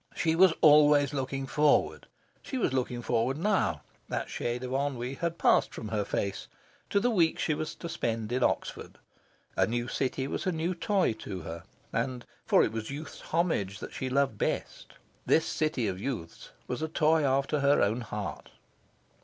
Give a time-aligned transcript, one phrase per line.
[0.15, 2.07] She was always looking forward.
[2.41, 6.47] She was looking forward now that shade of ennui had passed from her face
[6.89, 8.97] to the week she was to spend in Oxford.
[9.55, 13.77] A new city was a new toy to her, and for it was youth's homage
[13.77, 14.93] that she loved best
[15.27, 18.49] this city of youths was a toy after her own heart.